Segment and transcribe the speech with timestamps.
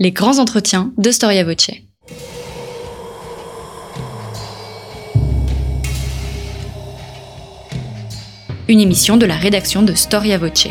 [0.00, 1.72] Les grands entretiens de Storia Voce.
[8.68, 10.68] Une émission de la rédaction de Storia Voce.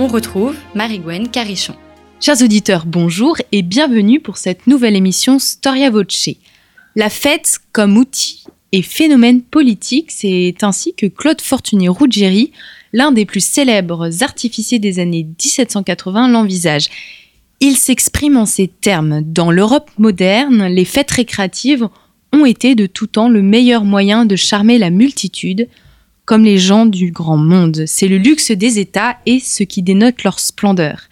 [0.00, 1.76] On retrouve Marie-Gwen Carichon.
[2.18, 6.30] Chers auditeurs, bonjour et bienvenue pour cette nouvelle émission Storia Voce.
[6.96, 8.42] La fête comme outil
[8.72, 12.52] et phénomène politique, c'est ainsi que Claude Fortuné Ruggieri,
[12.92, 16.88] l'un des plus célèbres artificiers des années 1780, l'envisage.
[17.60, 19.22] Il s'exprime en ces termes.
[19.22, 21.88] Dans l'Europe moderne, les fêtes récréatives
[22.32, 25.68] ont été de tout temps le meilleur moyen de charmer la multitude,
[26.24, 27.84] comme les gens du grand monde.
[27.86, 31.02] C'est le luxe des États et ce qui dénote leur splendeur.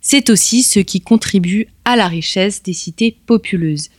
[0.00, 3.90] C'est aussi ce qui contribue à la richesse des cités populeuses.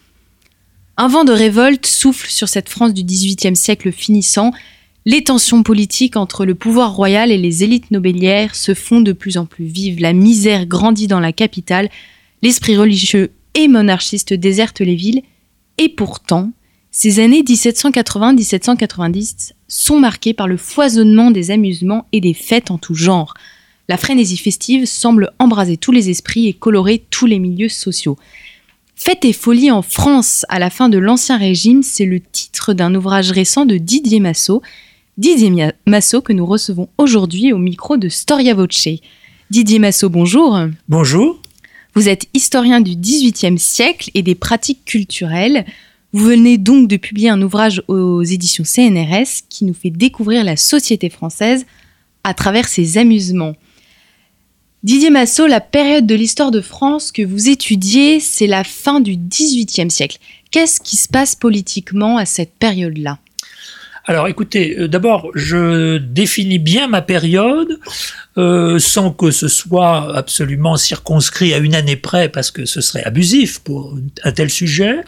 [1.04, 4.52] Un vent de révolte souffle sur cette France du XVIIIe siècle finissant.
[5.08, 9.38] Les tensions politiques entre le pouvoir royal et les élites nobélières se font de plus
[9.38, 10.00] en plus vives.
[10.00, 11.90] La misère grandit dans la capitale.
[12.44, 15.24] L'esprit religieux et monarchiste déserte les villes.
[15.80, 16.52] Et pourtant,
[16.92, 22.94] ces années 1780-1790 sont marquées par le foisonnement des amusements et des fêtes en tout
[22.94, 23.34] genre.
[23.90, 28.20] La frénésie festive semble embraser tous les esprits et colorer tous les milieux sociaux.
[29.04, 32.94] Fête et folie en France à la fin de l'Ancien Régime, c'est le titre d'un
[32.94, 34.62] ouvrage récent de Didier Massot.
[35.18, 38.88] Didier Massot que nous recevons aujourd'hui au micro de Storia Voce.
[39.50, 40.56] Didier Massot, bonjour.
[40.88, 41.42] Bonjour.
[41.96, 45.66] Vous êtes historien du XVIIIe siècle et des pratiques culturelles.
[46.14, 50.58] Vous venez donc de publier un ouvrage aux éditions CNRS qui nous fait découvrir la
[50.58, 51.66] société française
[52.24, 53.56] à travers ses amusements.
[54.84, 59.16] Didier Massot, la période de l'histoire de France que vous étudiez, c'est la fin du
[59.16, 60.18] XVIIIe siècle.
[60.50, 63.20] Qu'est-ce qui se passe politiquement à cette période-là?
[64.06, 67.80] Alors écoutez, euh, d'abord, je définis bien ma période
[68.38, 73.04] euh, sans que ce soit absolument circonscrit à une année près, parce que ce serait
[73.04, 75.02] abusif pour un tel sujet.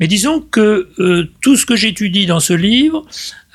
[0.00, 3.06] Mais disons que euh, tout ce que j'étudie dans ce livre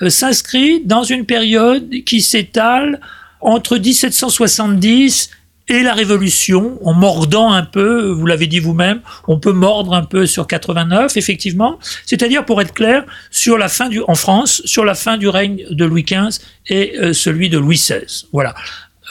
[0.07, 3.01] s'inscrit dans une période qui s'étale
[3.41, 5.31] entre 1770
[5.69, 10.03] et la Révolution, en mordant un peu, vous l'avez dit vous-même, on peut mordre un
[10.03, 14.83] peu sur 89, effectivement, c'est-à-dire, pour être clair, sur la fin du, en France, sur
[14.83, 18.25] la fin du règne de Louis XV et euh, celui de Louis XVI.
[18.33, 18.55] Voilà.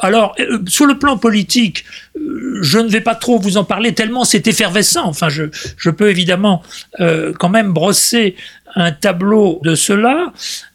[0.01, 1.85] Alors, euh, sur le plan politique,
[2.17, 5.07] euh, je ne vais pas trop vous en parler tellement c'est effervescent.
[5.07, 5.45] Enfin, je,
[5.77, 6.63] je peux évidemment
[6.99, 8.35] quand même brosser
[8.75, 10.33] un tableau de cela.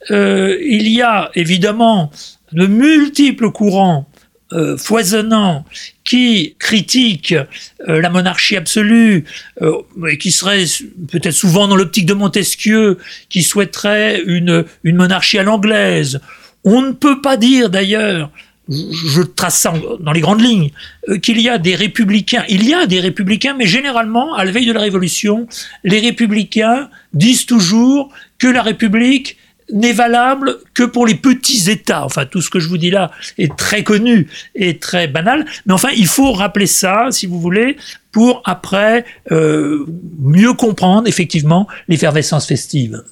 [0.10, 2.12] il y a évidemment
[2.54, 4.08] de multiples courants
[4.54, 5.66] euh, foisonnant
[6.04, 9.26] qui critique euh, la monarchie absolue
[9.62, 10.66] euh, et qui serait
[11.12, 13.00] peut-être souvent dans l'optique de Montesquieu,
[13.30, 16.22] qui souhaiterait une, une monarchie à l'anglaise.
[16.64, 18.30] On ne peut pas dire d'ailleurs
[18.70, 20.70] je trace ça dans les grandes lignes,
[21.22, 22.46] qu'il y a des républicains.
[22.48, 25.48] Il y a des républicains, mais généralement, à la veille de la Révolution,
[25.84, 29.38] les républicains disent toujours que la République
[29.72, 32.06] n'est valable que pour les petits États.
[32.06, 35.74] Enfin, tout ce que je vous dis là est très connu et très banal, mais
[35.74, 37.78] enfin, il faut rappeler ça, si vous voulez,
[38.12, 39.86] pour après euh,
[40.20, 43.04] mieux comprendre effectivement l'effervescence festive.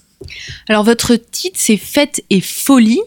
[0.70, 3.02] Alors, votre titre, c'est Fête et folie.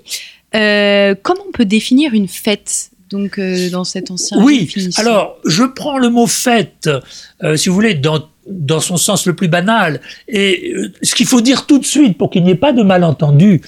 [0.55, 5.63] Euh, comment on peut définir une fête donc euh, dans cette ancienne Oui, alors je
[5.63, 6.89] prends le mot fête,
[7.57, 10.01] si vous voulez, dans dans son sens le plus banal.
[10.29, 12.83] Et euh, ce qu'il faut dire tout de suite pour qu'il n'y ait pas de
[12.83, 13.63] malentendu,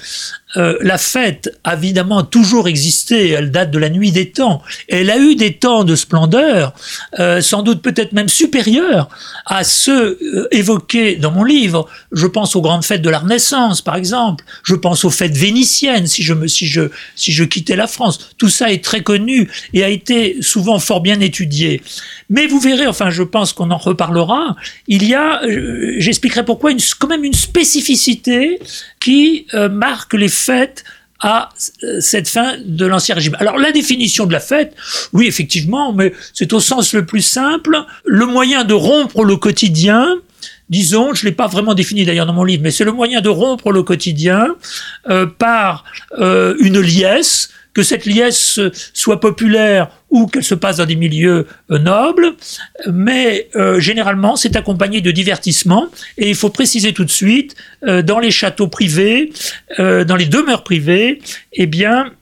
[0.57, 4.63] euh, la fête a évidemment toujours existé, elle date de la nuit des temps.
[4.89, 6.73] Elle a eu des temps de splendeur,
[7.19, 9.09] euh, sans doute peut-être même supérieurs
[9.45, 11.89] à ceux euh, évoqués dans mon livre.
[12.13, 14.45] Je pense aux grandes fêtes de la Renaissance, par exemple.
[14.63, 16.83] Je pense aux fêtes vénitiennes, si je, me, si je,
[17.17, 18.31] si je quittais la France.
[18.39, 21.83] Tout ça est très connu et a été souvent fort bien étudié.
[22.29, 24.57] Mais vous verrez, enfin je pense qu'on en reparlera,
[24.89, 25.41] il y a,
[25.99, 28.59] j'expliquerai pourquoi, quand même une spécificité
[29.01, 30.85] qui euh, marque les fêtes
[31.21, 31.49] à
[31.83, 33.37] euh, cette fin de l'Ancien Régime.
[33.39, 34.75] Alors la définition de la fête,
[35.13, 40.17] oui effectivement, mais c'est au sens le plus simple, le moyen de rompre le quotidien,
[40.69, 43.21] disons, je ne l'ai pas vraiment défini d'ailleurs dans mon livre, mais c'est le moyen
[43.21, 44.57] de rompre le quotidien
[45.09, 45.85] euh, par
[46.19, 48.59] une liesse, que cette liesse
[48.95, 52.33] soit populaire ou qu'elle se passe dans des milieux euh, nobles,
[52.91, 57.55] mais euh, généralement c'est accompagné de divertissement et il faut préciser tout de suite
[57.87, 59.31] euh, dans les châteaux privés,
[59.79, 61.21] dans les demeures privées,
[61.53, 62.13] eh bien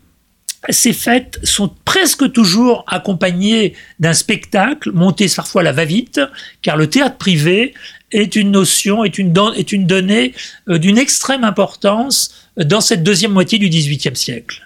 [0.70, 6.20] ces fêtes sont presque toujours accompagnées d'un spectacle monté parfois la va-vite,
[6.62, 7.74] car le théâtre privé
[8.10, 10.32] est une notion, est une, est une donnée
[10.66, 14.64] d'une extrême importance dans cette deuxième moitié du XVIIIe siècle.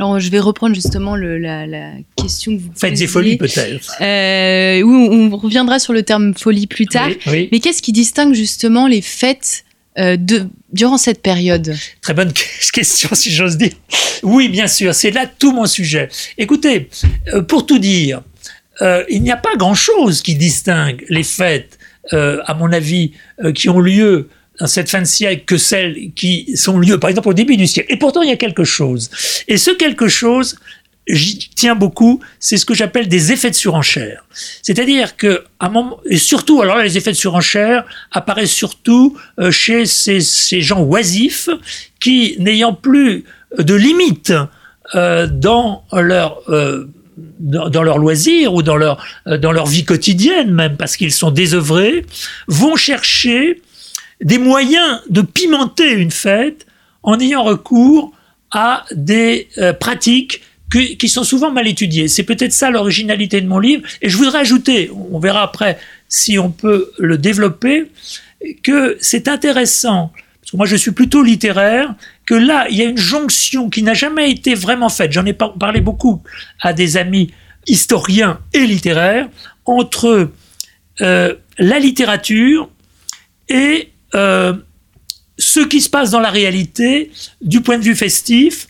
[0.00, 3.92] Alors, je vais reprendre justement le, la, la, question que vous Faites des folies, peut-être.
[4.00, 7.08] Euh, on, on reviendra sur le terme folie plus tard.
[7.08, 7.48] Oui, oui.
[7.52, 9.66] Mais qu'est-ce qui distingue justement les fêtes
[9.98, 11.76] euh, de, durant cette période?
[12.00, 12.32] Très bonne
[12.72, 13.72] question, si j'ose dire.
[14.22, 16.08] Oui, bien sûr, c'est là tout mon sujet.
[16.38, 16.88] Écoutez,
[17.34, 18.22] euh, pour tout dire,
[19.10, 21.78] il n'y a pas grand-chose qui distingue les fêtes,
[22.10, 23.12] à mon avis,
[23.54, 24.30] qui ont lieu
[24.66, 27.92] cette fin de siècle que celles qui sont lieu, par exemple, au début du siècle.
[27.92, 29.10] Et pourtant, il y a quelque chose.
[29.48, 30.56] Et ce quelque chose,
[31.06, 34.24] j'y tiens beaucoup, c'est ce que j'appelle des effets de surenchère.
[34.62, 39.16] C'est-à-dire que, à un moment, et surtout, alors là, les effets de surenchère apparaissent surtout
[39.38, 41.48] euh, chez ces, ces gens oisifs
[42.00, 43.24] qui, n'ayant plus
[43.58, 44.32] de limites
[44.94, 46.88] euh, dans leur euh,
[47.38, 52.06] dans, leur loisir ou dans leur dans leur vie quotidienne même parce qu'ils sont désœuvrés,
[52.48, 53.60] vont chercher
[54.20, 56.66] des moyens de pimenter une fête
[57.02, 58.12] en ayant recours
[58.50, 62.08] à des euh, pratiques que- qui sont souvent mal étudiées.
[62.08, 63.82] C'est peut-être ça l'originalité de mon livre.
[64.02, 65.78] Et je voudrais ajouter, on verra après
[66.08, 67.90] si on peut le développer,
[68.62, 71.94] que c'est intéressant, parce que moi je suis plutôt littéraire,
[72.26, 75.12] que là, il y a une jonction qui n'a jamais été vraiment faite.
[75.12, 76.22] J'en ai par- parlé beaucoup
[76.60, 77.30] à des amis
[77.66, 79.28] historiens et littéraires,
[79.66, 80.30] entre
[81.00, 82.68] euh, la littérature
[83.48, 84.54] et euh,
[85.38, 87.10] ce qui se passe dans la réalité
[87.40, 88.68] du point de vue festif.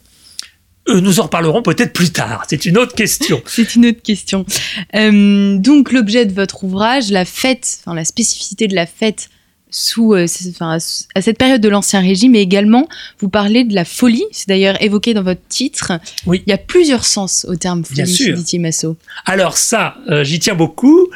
[0.88, 2.44] Euh, nous en reparlerons peut-être plus tard.
[2.48, 3.42] C'est une autre question.
[3.46, 4.46] C'est une autre question.
[4.94, 9.28] Euh, donc, l'objet de votre ouvrage, la fête, enfin, la spécificité de la fête
[9.70, 10.78] sous, euh, enfin,
[11.14, 12.88] à cette période de l'Ancien Régime, et également,
[13.19, 14.25] vous parlez de la folie.
[14.32, 15.93] C'est d'ailleurs évoqué dans votre titre.
[16.26, 16.43] Oui.
[16.46, 18.37] Il y a plusieurs sens au terme Bien folie, sûr.
[18.37, 18.96] dit Masso.
[19.26, 21.08] Alors ça, euh, j'y tiens beaucoup.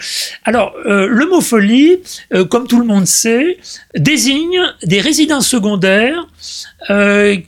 [0.44, 1.96] Alors, euh, le mot folie,
[2.50, 3.58] comme tout le monde sait,
[3.96, 6.26] désigne des résidences secondaires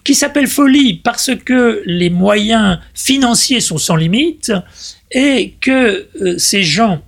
[0.04, 4.52] qui s'appellent folie parce que les moyens financiers sont sans limite
[5.10, 7.02] et que ces gens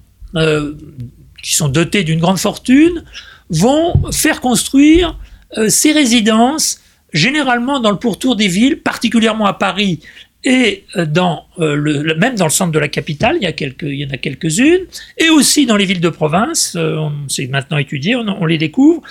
[1.42, 3.04] qui sont dotés d'une grande fortune
[3.50, 5.18] vont faire construire
[5.56, 6.80] euh, ces résidences
[7.12, 10.00] généralement dans le pourtour des villes, particulièrement à Paris
[10.44, 13.52] et euh, dans euh, le, même dans le centre de la capitale, il y, a
[13.52, 14.86] quelques, il y en a quelques-unes,
[15.16, 19.02] et aussi dans les villes de province, on c'est maintenant étudié, on, on les découvre.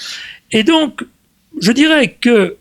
[0.52, 1.04] Et donc,
[1.60, 2.56] je dirais que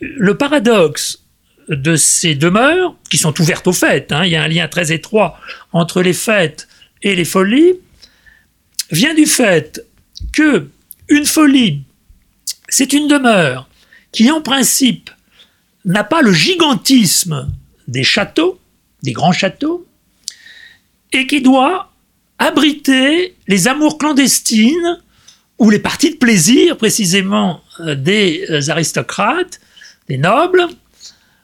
[0.00, 1.24] le paradoxe
[1.68, 4.92] de ces demeures, qui sont ouvertes aux fêtes, hein, il y a un lien très
[4.92, 5.38] étroit
[5.72, 6.68] entre les fêtes
[7.02, 7.74] et les folies,
[8.90, 9.84] vient du fait
[10.32, 10.68] que
[11.10, 11.82] une folie,
[12.68, 13.68] c'est une demeure
[14.12, 15.10] qui, en principe,
[15.84, 17.50] n'a pas le gigantisme
[17.88, 18.58] des châteaux,
[19.02, 19.86] des grands châteaux,
[21.12, 21.92] et qui doit
[22.38, 25.00] abriter les amours clandestines
[25.58, 29.60] ou les parties de plaisir, précisément, euh, des euh, aristocrates,
[30.08, 30.66] des nobles,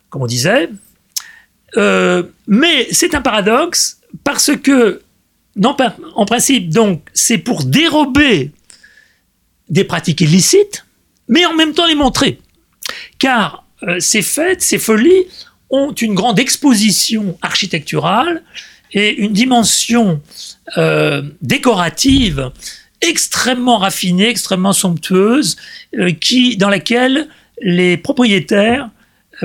[0.09, 0.71] comme on disait.
[1.77, 5.03] Euh, mais c'est un paradoxe parce que,
[5.63, 8.53] en principe, donc, c'est pour dérober
[9.69, 10.85] des pratiques illicites,
[11.29, 12.39] mais en même temps les montrer.
[13.19, 15.27] Car euh, ces fêtes, ces folies
[15.71, 18.43] ont une grande exposition architecturale
[18.93, 20.21] et une dimension
[20.77, 22.51] euh, décorative
[23.01, 25.57] extrêmement raffinée, extrêmement somptueuse,
[25.99, 26.13] euh,
[26.57, 27.29] dans laquelle
[27.61, 28.91] les propriétaires,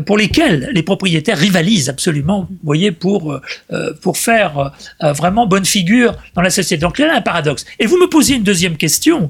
[0.06, 3.34] pour lesquels les propriétaires rivalisent absolument, vous voyez, pour,
[3.72, 4.72] euh, pour faire
[5.04, 6.80] euh, vraiment bonne figure dans la société.
[6.80, 7.66] Donc là, un paradoxe.
[7.80, 9.30] Et vous me posez une deuxième question,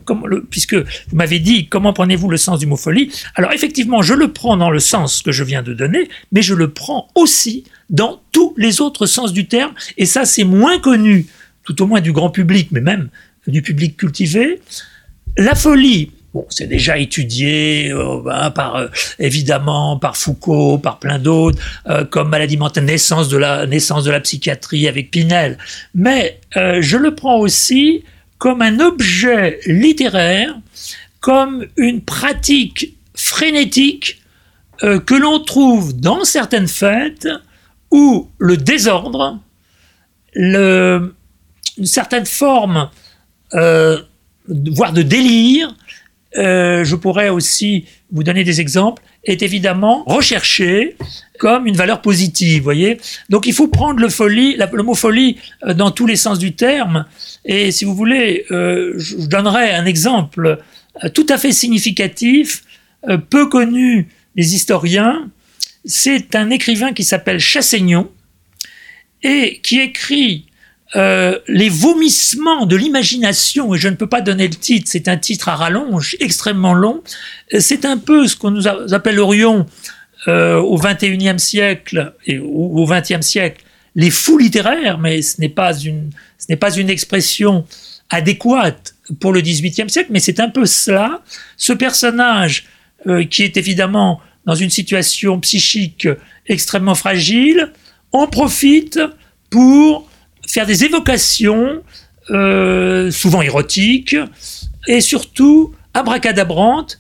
[0.50, 3.12] puisque vous m'avez dit comment prenez-vous le sens du mot folie?
[3.36, 6.54] Alors effectivement, je le prends dans le sens que je viens de donner, mais je
[6.54, 9.74] le prends aussi dans tous les autres sens du terme.
[9.98, 11.26] Et ça, c'est moins connu,
[11.64, 13.10] tout au moins du grand public, mais même
[13.48, 14.62] du public cultivé.
[15.38, 18.88] La folie, bon, c'est déjà étudié euh, ben, par euh,
[19.20, 24.12] évidemment par Foucault, par plein d'autres, euh, comme maladie mentale, naissance de la naissance de
[24.12, 25.58] la psychiatrie avec Pinel.
[25.96, 28.04] Mais je le prends aussi
[28.38, 30.58] comme un objet littéraire,
[31.20, 34.22] comme une pratique frénétique
[34.82, 37.28] que l'on trouve dans certaines fêtes
[37.92, 39.40] où le désordre,
[40.36, 41.14] une
[41.84, 42.90] certaine forme,
[43.54, 45.74] voire de délire,
[46.38, 50.96] euh, je pourrais aussi vous donner des exemples, est évidemment recherché
[51.40, 52.98] comme une valeur positive, voyez.
[53.30, 56.40] Donc il faut prendre le folie, la- le mot folie euh, dans tous les sens
[56.40, 57.06] du terme.
[57.46, 60.60] Et si vous voulez, euh, je donnerai un exemple
[61.14, 62.64] tout à fait significatif,
[63.30, 65.30] peu connu des historiens.
[65.86, 68.10] C'est un écrivain qui s'appelle Chassaignon
[69.24, 70.46] et qui écrit
[70.96, 75.18] euh, les vomissements de l'imagination, et je ne peux pas donner le titre, c'est un
[75.18, 77.02] titre à rallonge, extrêmement long.
[77.54, 79.66] Euh, C'est un peu ce que nous a- appellerions
[80.28, 83.64] euh, au XXIe siècle et au XXe siècle
[83.96, 87.66] les fous littéraires, mais ce n'est pas une, ce n'est pas une expression
[88.10, 91.22] adéquate pour le XVIIIe siècle, mais c'est un peu cela.
[91.58, 92.66] Ce personnage
[93.08, 96.08] euh, qui est évidemment dans une situation psychique
[96.48, 97.72] extrêmement fragile,
[98.12, 99.00] en profite
[99.50, 100.10] pour
[100.48, 101.82] faire des évocations,
[102.30, 104.16] euh, souvent érotiques,
[104.88, 107.00] et surtout abracadabrantes,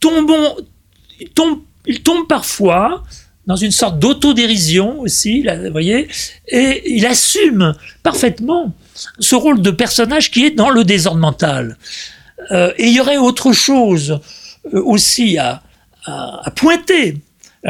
[0.00, 0.56] tombons,
[1.34, 3.02] tombe, il tombe parfois
[3.46, 6.08] dans une sorte d'autodérision aussi, là, vous voyez,
[6.48, 8.72] et il assume parfaitement
[9.18, 11.76] ce rôle de personnage qui est dans le désordre mental.
[12.52, 14.20] Euh, et il y aurait autre chose
[14.72, 15.62] euh, aussi à,
[16.04, 17.16] à, pointer.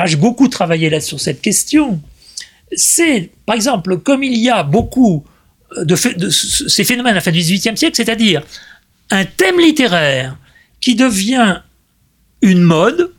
[0.04, 2.00] j'ai beaucoup travaillé là sur cette question.
[2.72, 5.24] C'est, par exemple, comme il y a beaucoup
[5.76, 8.42] de, ces phénomènes à la fin du XVIIIe siècle, c'est-à-dire
[9.10, 10.36] un thème littéraire
[10.80, 11.60] qui devient
[12.42, 13.12] une mode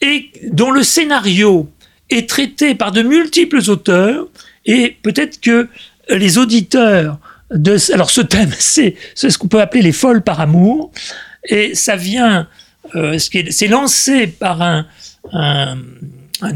[0.00, 1.70] et dont le scénario
[2.08, 4.26] est traité par de multiples auteurs
[4.66, 5.68] et peut-être que
[6.08, 7.18] les auditeurs
[7.50, 10.92] de alors ce thème c'est ce qu'on peut appeler les folles par amour
[11.44, 12.48] et ça vient
[12.94, 14.86] euh, c'est lancé par un,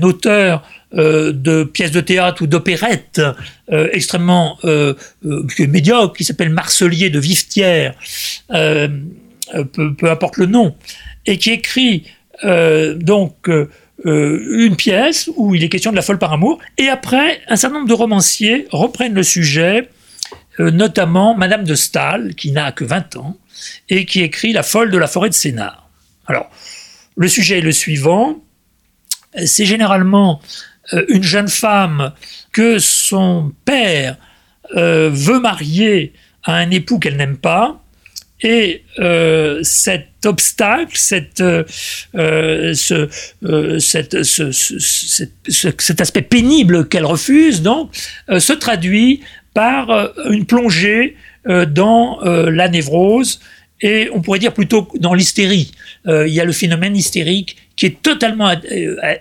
[0.03, 3.21] auteur euh, de pièces de théâtre ou d'opérette
[3.73, 4.59] euh, extrêmement
[5.59, 7.95] médiocre qui s'appelle Marcelier de Vivetière
[8.49, 10.75] peu, importe le nom
[11.27, 12.05] et qui écrit
[12.43, 13.49] donc
[14.07, 17.57] euh, une pièce où il est question de la folle par amour, et après, un
[17.57, 19.89] certain nombre de romanciers reprennent le sujet,
[20.61, 23.39] euh, notamment Madame de Stahl, qui n'a que 20 ans,
[23.89, 25.89] et qui écrit La folle de la forêt de Sénart.
[26.27, 26.51] Alors,
[27.17, 28.43] le sujet est le suivant,
[29.47, 30.74] c'est généralement euh,
[31.09, 32.13] une jeune femme
[32.53, 34.17] que son père
[34.75, 36.13] veut marier
[36.43, 37.85] à un époux qu'elle n'aime pas,
[38.45, 40.97] et euh, cet obstacle,
[41.41, 41.65] euh,
[42.15, 44.15] euh, cet
[46.01, 47.91] aspect pénible qu'elle refuse, donc,
[48.29, 49.23] se traduit
[49.55, 53.41] par une plongée dans la névrose
[53.81, 55.73] et on pourrait dire plutôt dans l'hystérie.
[56.07, 58.53] il y a le phénomène hystérique qui est totalement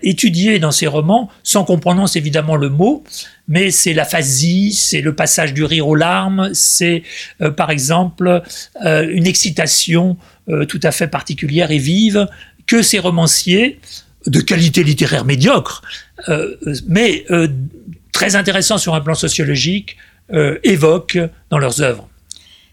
[0.04, 3.04] étudié dans ces romans, sans qu'on prononce évidemment le mot,
[3.48, 7.04] mais c'est l'aphasie, c'est le passage du rire aux larmes, c'est
[7.42, 8.44] euh, par exemple
[8.86, 10.18] euh, une excitation
[10.50, 12.28] euh, tout à fait particulière et vive
[12.68, 13.80] que ces romanciers
[14.28, 15.82] de qualité littéraire médiocre,
[16.88, 17.26] mais
[18.14, 19.98] très intéressants sur un plan sociologique,
[20.64, 21.20] évoquent
[21.50, 22.08] dans leurs œuvres.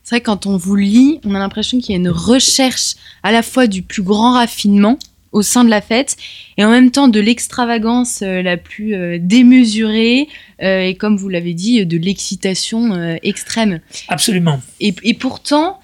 [0.05, 2.95] C'est vrai, quand on vous lit, on a l'impression qu'il y a une recherche
[3.25, 4.97] à la fois du plus grand raffinement,
[5.33, 6.17] au sein de la fête
[6.57, 10.29] et en même temps de l'extravagance euh, la plus euh, démesurée
[10.63, 13.81] euh, et comme vous l'avez dit de l'excitation extrême.
[14.09, 14.61] Absolument.
[14.81, 15.81] Et, et pourtant,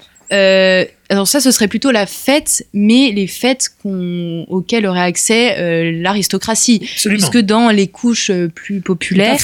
[1.09, 6.79] alors ça, ce serait plutôt la fête, mais les fêtes auxquelles aurait accès euh, l'aristocratie.
[6.79, 9.39] Puisque dans les couches euh, plus populaires,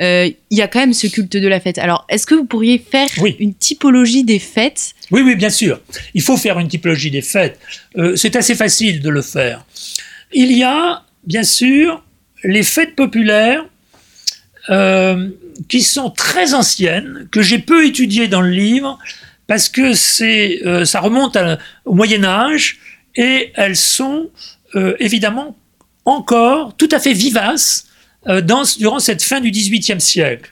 [0.00, 1.78] euh, il y a quand même ce culte de la fête.
[1.78, 4.94] Alors, est-ce que vous pourriez faire une typologie des fêtes?
[5.12, 5.80] Oui, oui, bien sûr.
[6.14, 7.60] Il faut faire une typologie des fêtes.
[8.16, 9.64] C'est assez facile de le faire.
[10.32, 12.02] Il y a, bien sûr,
[12.42, 13.64] les fêtes populaires
[15.68, 18.98] qui sont très anciennes, que j'ai peu étudiées dans le livre,
[19.46, 19.92] parce que
[20.66, 21.36] euh, ça remonte
[21.84, 22.78] au Moyen Âge
[23.16, 24.30] et elles sont
[24.74, 25.56] euh, évidemment
[26.04, 27.86] encore tout à fait vivaces
[28.26, 28.40] euh,
[28.78, 30.50] durant cette fin du XVIIIe siècle.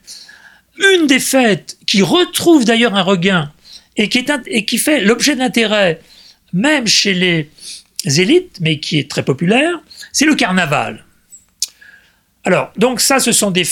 [0.94, 3.52] Une des fêtes qui retrouve d'ailleurs un regain
[3.96, 6.00] et qui fait l'objet d'intérêt
[6.52, 7.50] même chez les
[8.20, 9.80] élites, mais qui est très populaire,
[10.12, 11.04] c'est le carnaval.
[12.44, 13.64] Alors, donc ça, ce sont des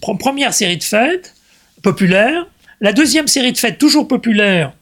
[0.00, 1.34] premières séries de fêtes
[1.82, 2.46] populaires
[2.80, 4.72] la deuxième série de fêtes, toujours populaire,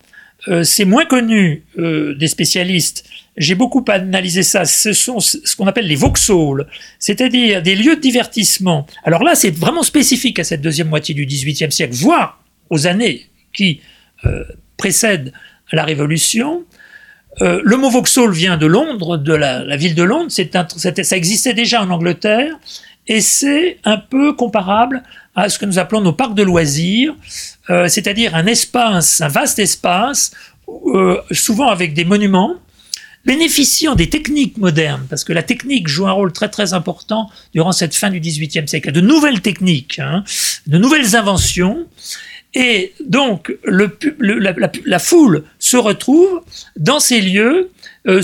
[0.48, 3.04] euh, c'est moins connu euh, des spécialistes.
[3.36, 4.64] J'ai beaucoup analysé ça.
[4.64, 6.66] Ce sont ce qu'on appelle les vauxhalls,
[6.98, 8.86] c'est-à-dire des lieux de divertissement.
[9.04, 13.26] Alors là, c'est vraiment spécifique à cette deuxième moitié du XVIIIe siècle, voire aux années
[13.52, 13.80] qui
[14.24, 14.44] euh,
[14.76, 15.32] précèdent
[15.72, 16.64] la Révolution.
[17.40, 20.30] le mot Vauxhall vient de Londres, de la, ville de Londres.
[20.30, 22.56] Ça existait déjà en Angleterre
[23.08, 25.02] et c'est un peu comparable
[25.34, 27.14] à ce que nous appelons nos parcs de loisirs,
[27.70, 30.32] euh, c'est-à-dire un espace, un vaste espace,
[30.68, 32.54] euh, souvent avec des monuments,
[33.24, 37.72] bénéficiant des techniques modernes, parce que la technique joue un rôle très très important durant
[37.72, 40.24] cette fin du XVIIIe siècle, de nouvelles techniques, hein,
[40.66, 41.86] de nouvelles inventions,
[42.54, 46.40] et donc la, foule se retrouve
[46.78, 47.70] dans ces lieux
[48.06, 48.22] euh,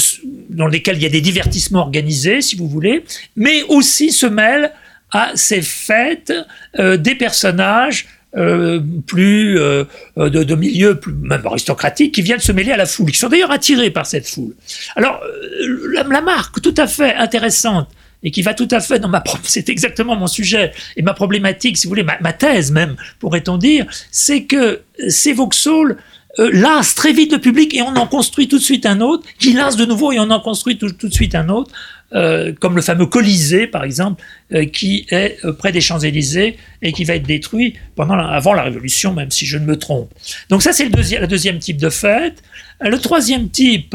[0.50, 3.04] dans lesquels il y a des divertissements organisés, si vous voulez,
[3.36, 4.72] mais aussi se mêlent
[5.10, 6.32] à ces fêtes
[6.78, 9.84] des personnages euh, plus euh,
[10.16, 13.28] de, de milieux plus même aristocratiques qui viennent se mêler à la foule, qui sont
[13.28, 14.54] d'ailleurs attirés par cette foule.
[14.96, 17.90] Alors euh, la, marque tout à fait intéressante
[18.22, 21.76] et qui va tout à fait dans ma c'est exactement mon sujet et ma problématique,
[21.76, 25.98] si vous voulez, ma, thèse même, pourrait-on dire, c'est que ces Vauxhall
[26.38, 29.28] euh, lassent très vite le public et on en construit tout de suite un autre,
[29.38, 31.70] qui lasse de nouveau et on en construit tout, de suite un autre,
[32.14, 34.24] euh, comme le fameux Colisée par exemple,
[34.54, 39.12] euh, qui est près des Champs-Élysées et qui va être détruit pendant avant la Révolution,
[39.12, 40.10] même si je ne me trompe.
[40.48, 42.42] Donc ça c'est le deuxième type de fête.
[42.80, 43.94] Le troisième type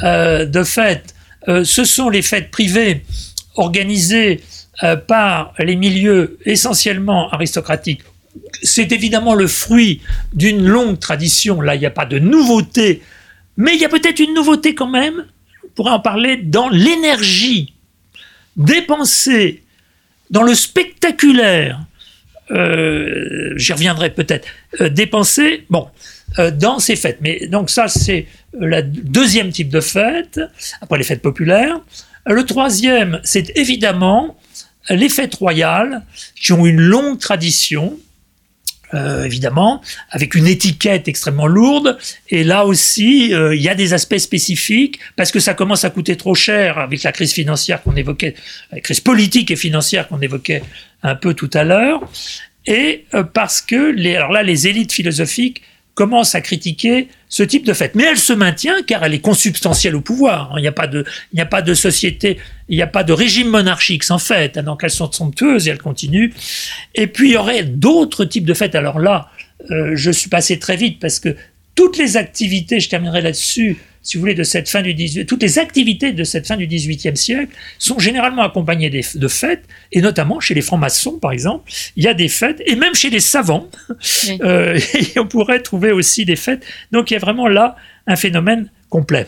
[0.00, 1.14] de fête,
[1.46, 3.02] ce sont les fêtes privées
[3.56, 4.40] organisées
[5.08, 8.02] par les milieux essentiellement aristocratiques
[8.62, 10.00] c'est évidemment le fruit
[10.32, 11.60] d'une longue tradition.
[11.60, 13.02] Là, il n'y a pas de nouveauté,
[13.56, 15.26] mais il y a peut-être une nouveauté quand même.
[15.64, 17.74] On pourrait en parler dans l'énergie
[18.56, 19.62] dépensée
[20.30, 21.80] dans le spectaculaire.
[22.50, 24.46] Euh, j'y reviendrai peut-être.
[24.80, 25.88] Euh, dépensée, bon,
[26.38, 27.18] euh, dans ces fêtes.
[27.20, 30.40] Mais donc ça, c'est le deuxième type de fête,
[30.80, 31.80] après les fêtes populaires.
[32.26, 34.36] Le troisième, c'est évidemment
[34.90, 36.02] les fêtes royales,
[36.34, 37.98] qui ont une longue tradition,
[38.94, 41.98] euh, évidemment, avec une étiquette extrêmement lourde.
[42.30, 45.90] Et là aussi, euh, il y a des aspects spécifiques parce que ça commence à
[45.90, 48.34] coûter trop cher avec la crise financière qu'on évoquait,
[48.72, 50.62] la crise politique et financière qu'on évoquait
[51.02, 52.00] un peu tout à l'heure.
[52.66, 55.62] Et euh, parce que les, alors là, les élites philosophiques
[55.94, 57.96] commence à critiquer ce type de fête.
[57.96, 60.52] Mais elle se maintient car elle est consubstantielle au pouvoir.
[60.56, 62.38] Il n'y a pas de, il n'y a pas de société,
[62.68, 64.56] il n'y a pas de régime monarchique sans fête.
[64.60, 66.32] Donc elles sont somptueuses et elles continuent.
[66.94, 68.76] Et puis il y aurait d'autres types de fêtes.
[68.76, 69.30] Alors là,
[69.72, 71.34] euh, je suis passé très vite parce que
[71.74, 75.42] toutes les activités, je terminerai là-dessus, si vous voulez, de cette fin du 18, toutes
[75.42, 80.40] les activités de cette fin du XVIIIe siècle sont généralement accompagnées de fêtes, et notamment
[80.40, 83.68] chez les francs-maçons, par exemple, il y a des fêtes, et même chez les savants,
[84.42, 84.78] euh,
[85.16, 86.64] on pourrait trouver aussi des fêtes.
[86.92, 87.76] Donc il y a vraiment là
[88.06, 89.26] un phénomène complet.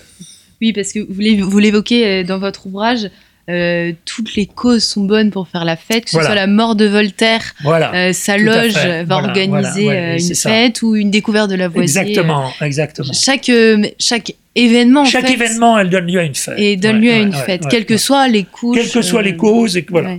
[0.61, 3.11] Oui, parce que vous l'évoquez euh, dans votre ouvrage,
[3.49, 6.76] euh, toutes les causes sont bonnes pour faire la fête, que ce soit la mort
[6.76, 8.12] de Voltaire, voilà.
[8.12, 8.75] sa loge
[9.07, 12.02] va organiser une fête ou une découverte de la voisine.
[12.02, 13.13] Exactement, exactement.
[13.13, 13.50] Chaque,
[13.99, 15.04] chaque événement.
[15.04, 16.59] Chaque événement, elle donne lieu à une fête.
[16.59, 18.76] Et donne lieu à une fête, quelles que soient les causes.
[18.76, 20.17] Quelles que soient les causes, et voilà.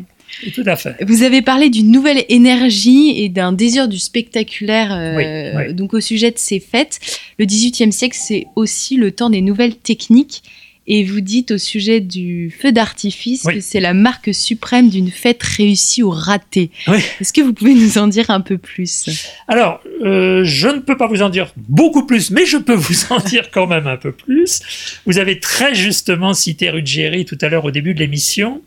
[0.54, 0.96] tout à fait.
[1.06, 6.32] Vous avez parlé d'une nouvelle énergie et d'un désir du spectaculaire euh, donc au sujet
[6.32, 7.00] de ces fêtes.
[7.40, 10.44] Le XVIIIe siècle, c'est aussi le temps des nouvelles techniques
[10.88, 15.43] et vous dites au sujet du feu d'artifice que c'est la marque suprême d'une fête
[15.43, 16.71] réussie ou ratée.
[17.19, 19.28] Est-ce que vous pouvez nous en dire un peu plus?
[19.47, 23.12] Alors, euh, je ne peux pas vous en dire beaucoup plus, mais je peux vous
[23.12, 25.02] en dire quand même un peu plus.
[25.06, 28.62] Vous avez très justement cité Ruggieri tout à l'heure au début de l'émission.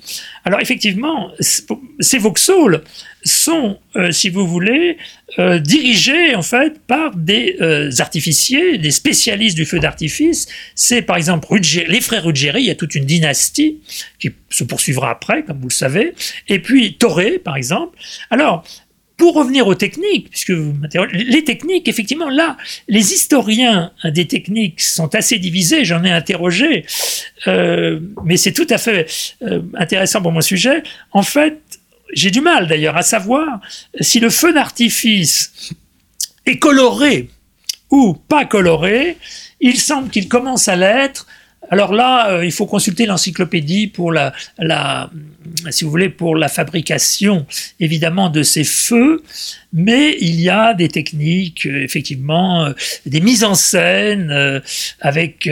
[0.45, 2.83] Alors effectivement, c'est Vauxhall
[3.25, 4.97] sont, euh, si vous voulez,
[5.39, 10.49] euh, dirigés en fait par des euh, artificiers, des spécialistes du feu d'artifice.
[10.75, 11.47] C'est par exemple
[11.89, 13.79] les frères Ruggieri, il y a toute une dynastie
[14.19, 16.15] qui se poursuivra après, comme vous le savez,
[16.49, 17.97] et puis Toré, par exemple.
[18.31, 18.65] Alors,
[19.17, 20.75] pour revenir aux techniques, puisque vous
[21.13, 22.57] les techniques, effectivement, là,
[22.89, 26.87] les historiens des techniques sont assez divisés, j'en ai interrogé,
[27.47, 29.07] mais c'est tout à fait
[29.75, 30.83] intéressant pour mon sujet.
[31.13, 31.70] En fait,
[32.13, 33.61] j'ai du mal d'ailleurs à savoir
[34.01, 35.73] si le feu d'artifice
[36.47, 37.29] est coloré
[37.91, 39.17] ou pas coloré.
[39.61, 41.27] Il semble qu'il commence à l'être.
[41.73, 44.33] Alors là, euh, il faut consulter l'encyclopédie pour la,
[45.71, 47.47] si vous voulez, pour la fabrication
[47.79, 49.23] évidemment de ces feux,
[49.73, 52.73] mais il y a des techniques, euh, effectivement, euh,
[53.07, 54.63] des mises en scène
[55.01, 55.49] avec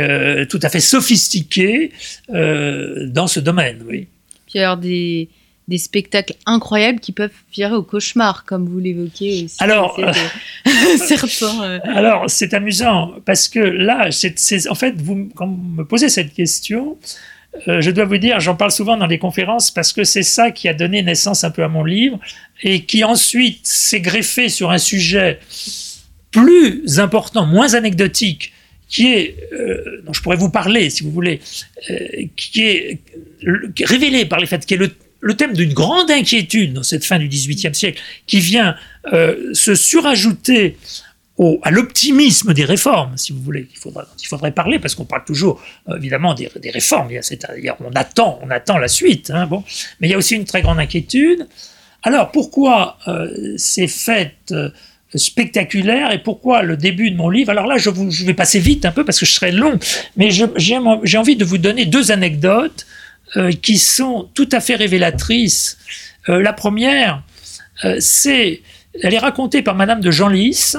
[0.49, 1.93] tout à fait sophistiquées
[2.29, 4.09] dans ce domaine, oui.
[4.49, 5.29] Puis alors des,
[5.69, 9.57] des spectacles incroyables qui peuvent virer au cauchemar, comme vous l'évoquez aussi.
[9.61, 15.85] Alors, euh, alors c'est amusant parce que là, c'est en fait, vous, quand vous me
[15.85, 16.97] posez cette question,
[17.69, 20.51] euh, je dois vous dire, j'en parle souvent dans les conférences parce que c'est ça
[20.51, 22.19] qui a donné naissance un peu à mon livre
[22.63, 25.39] et qui ensuite s'est greffé sur un sujet
[26.31, 28.55] plus important, moins anecdotique,
[28.89, 31.41] qui est, euh, dont je pourrais vous parler si vous voulez,
[32.37, 33.01] qui est
[33.83, 37.19] révélé par les faits, qui est le le thème d'une grande inquiétude dans cette fin
[37.19, 38.77] du XVIIIe siècle, qui vient
[39.13, 40.77] euh, se surajouter
[41.37, 45.25] au, à l'optimisme des réformes, si vous voulez, il il faudrait parler, parce qu'on parle
[45.25, 49.63] toujours euh, évidemment des, réformes, il on, attend, on attend la suite, hein, bon.
[50.01, 51.47] mais il y a aussi une très grande inquiétude.
[52.03, 54.55] Alors pourquoi euh, ces fêtes
[55.15, 57.51] spectaculaires et pourquoi le début de mon livre?
[57.51, 59.79] Alors là, je, vous, je vais passer vite un peu parce que je serai long,
[60.17, 60.77] mais j'ai
[61.19, 62.87] envie de vous donner deux anecdotes
[63.37, 65.79] euh, qui sont tout à fait révélatrices.
[66.29, 67.23] Euh, la première,
[67.85, 68.63] euh, c'est,
[69.03, 70.75] elle est racontée par Madame de Genlis,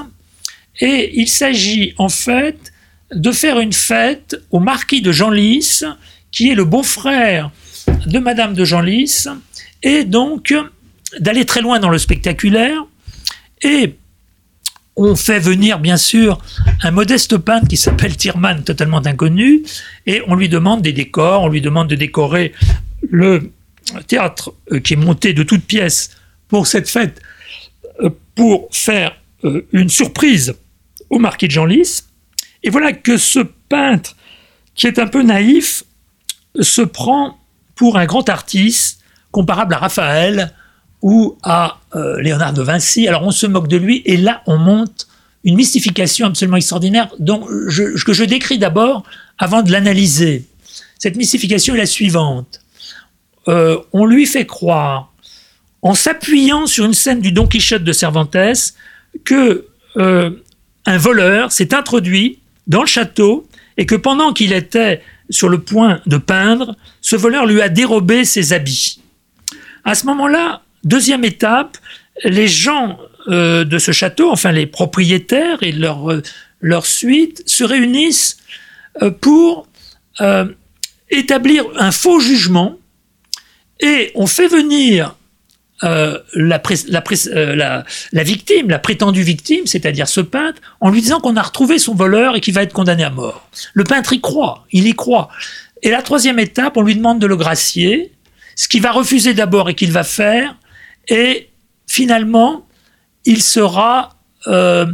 [0.79, 2.73] et il s'agit en fait
[3.11, 5.81] de faire une fête au marquis de Genlis,
[6.31, 7.51] qui est le beau-frère
[8.05, 9.27] de Madame de Genlis
[9.81, 10.53] est donc
[11.19, 12.85] d'aller très loin dans le spectaculaire
[13.61, 13.95] et
[14.95, 16.39] on fait venir bien sûr
[16.83, 19.63] un modeste peintre qui s'appelle Tierman, totalement inconnu,
[20.05, 22.53] et on lui demande des décors, on lui demande de décorer
[23.09, 23.51] le
[24.07, 26.11] théâtre euh, qui est monté de toutes pièces
[26.47, 27.21] pour cette fête,
[28.01, 30.55] euh, pour faire euh, une surprise
[31.09, 32.03] au marquis de Genlis.
[32.63, 34.15] Et voilà que ce peintre,
[34.75, 35.83] qui est un peu naïf,
[36.59, 37.39] se prend
[37.75, 38.99] pour un grand artiste
[39.31, 40.53] comparable à Raphaël
[41.01, 41.79] ou à
[42.19, 43.07] Léonard de Vinci.
[43.07, 45.07] Alors on se moque de lui et là on monte
[45.43, 49.03] une mystification absolument extraordinaire dont que je décris d'abord
[49.37, 50.45] avant de l'analyser.
[50.97, 52.59] Cette mystification est la suivante.
[53.47, 55.13] Euh, on lui fait croire,
[55.81, 58.35] en s'appuyant sur une scène du Don Quichotte de Cervantes,
[59.23, 59.65] que
[59.97, 60.31] euh,
[60.85, 66.01] un voleur s'est introduit dans le château et que pendant qu'il était sur le point
[66.05, 68.99] de peindre, ce voleur lui a dérobé ses habits.
[69.85, 71.77] À ce moment-là, deuxième étape,
[72.23, 76.21] les gens euh, de ce château, enfin les propriétaires et leur, euh,
[76.83, 78.37] suite, se réunissent
[79.01, 79.67] euh, pour
[81.09, 82.77] établir un faux jugement
[83.79, 85.15] et on fait venir
[85.81, 86.61] la,
[88.23, 92.35] victime, la prétendue victime, c'est-à-dire ce peintre, en lui disant qu'on a retrouvé son voleur
[92.35, 93.47] et qu'il va être condamné à mort.
[93.73, 95.29] Le peintre y croit, il y croit.
[95.81, 98.11] Et la troisième étape, on lui demande de le gracier,
[98.55, 100.55] ce qu'il va refuser d'abord et qu'il va faire,
[101.09, 101.49] et
[101.87, 102.65] finalement,
[103.25, 104.15] il sera
[104.47, 104.85] euh,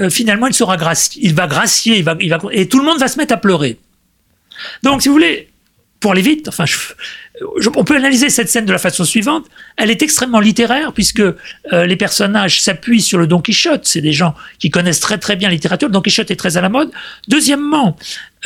[0.00, 2.84] euh, finalement il sera gracié, il va gracier, il va, il va, et tout le
[2.84, 3.78] monde va se mettre à pleurer.
[4.82, 5.50] Donc, si vous voulez,
[6.00, 6.64] pour aller vite, enfin,
[7.76, 9.46] on peut analyser cette scène de la façon suivante.
[9.76, 11.34] Elle est extrêmement littéraire puisque euh,
[11.72, 13.86] les personnages s'appuient sur le Don Quichotte.
[13.86, 15.88] C'est des gens qui connaissent très très bien la littérature.
[15.88, 16.90] Le Don Quichotte est très à la mode.
[17.28, 17.96] Deuxièmement,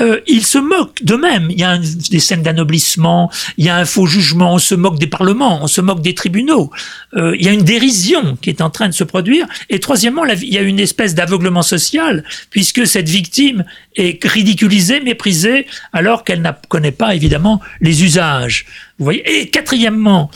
[0.00, 1.48] euh, ils se moquent d'eux-mêmes.
[1.50, 4.98] Il y a des scènes d'anoblissement, il y a un faux jugement, on se moque
[4.98, 6.70] des parlements, on se moque des tribunaux.
[7.14, 9.46] Euh, il y a une dérision qui est en train de se produire.
[9.70, 13.64] Et troisièmement, il y a une espèce d'aveuglement social, puisque cette victime
[13.96, 18.66] est ridiculisée, méprisée, alors qu'elle ne connaît pas évidemment les usages.
[18.98, 19.40] Vous voyez?
[19.40, 20.30] Et quatrièmement,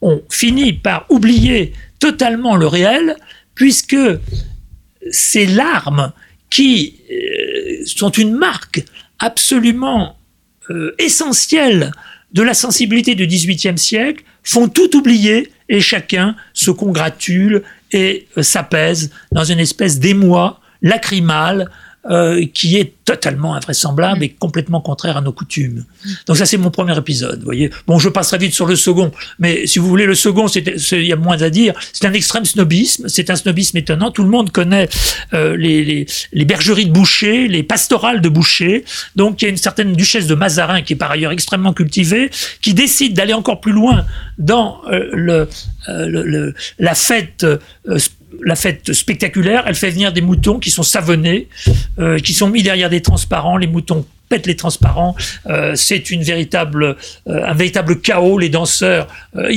[0.00, 3.16] on finit par oublier totalement le réel,
[3.54, 3.96] puisque
[5.10, 6.12] ces larmes
[6.52, 8.84] qui euh, sont une marque
[9.18, 10.18] absolument
[10.68, 11.92] euh, essentielle
[12.34, 18.42] de la sensibilité du XVIIIe siècle font tout oublier et chacun se congratule et euh,
[18.42, 21.70] s'apaise dans une espèce d'émoi lacrymal
[22.10, 24.22] euh, qui est totalement invraisemblable mm.
[24.24, 25.84] et complètement contraire à nos coutumes.
[26.26, 27.70] Donc ça c'est mon premier épisode, vous voyez.
[27.86, 31.12] Bon, je passerai vite sur le second, mais si vous voulez, le second, il y
[31.12, 31.74] a moins à dire.
[31.92, 34.10] C'est un extrême snobisme, c'est un snobisme étonnant.
[34.10, 34.88] Tout le monde connaît
[35.32, 38.84] euh, les, les, les, bergeries de Boucher, les pastorales de Boucher.
[39.14, 42.30] Donc il y a une certaine duchesse de Mazarin qui est par ailleurs extrêmement cultivée,
[42.60, 44.04] qui décide d'aller encore plus loin
[44.38, 45.48] dans euh, le,
[45.86, 47.46] le, la fête
[48.40, 51.48] la fête spectaculaire, elle fait venir des moutons qui sont savonnés,
[51.98, 53.56] euh, qui sont mis derrière des transparents.
[53.56, 55.14] Les moutons pètent les transparents.
[55.46, 56.96] Euh, c'est une véritable,
[57.28, 58.38] euh, un véritable chaos.
[58.38, 59.08] Les danseurs,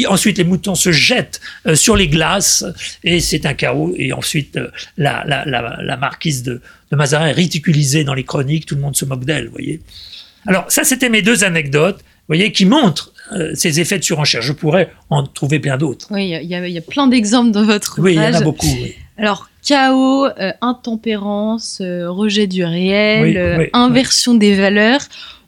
[0.07, 1.39] ensuite les moutons se jettent
[1.75, 2.65] sur les glaces
[3.03, 3.93] et c'est un chaos.
[3.97, 4.59] Et ensuite
[4.97, 6.61] la, la, marquise de,
[6.91, 8.65] de, Mazarin est ridiculisée dans les chroniques.
[8.65, 9.81] Tout le monde se moque d'elle, voyez.
[10.47, 14.41] Alors ça, c'était mes deux anecdotes, voyez, qui montrent euh, ces effets de surenchère.
[14.41, 16.07] Je pourrais en trouver plein d'autres.
[16.11, 18.15] Oui, il y, a plein d'exemples dans votre ouvrage.
[18.15, 18.67] Oui, il y en a beaucoup.
[19.17, 25.01] Alors, chaos, euh, intempérance, euh, rejet du réel, inversion des valeurs.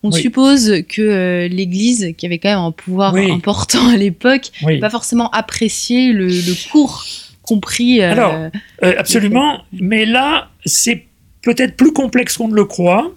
[0.03, 4.89] On suppose que l'Église, qui avait quand même un pouvoir important à l'époque, n'a pas
[4.89, 7.05] forcément apprécié le, cours
[7.41, 8.01] compris.
[8.01, 8.33] Alors,
[8.81, 9.63] absolument.
[9.71, 11.05] Mais là, c'est
[11.43, 13.11] peut-être plus complexe qu'on ne le croit.